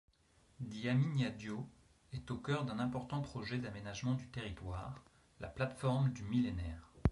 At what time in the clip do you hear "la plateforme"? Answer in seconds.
5.39-6.09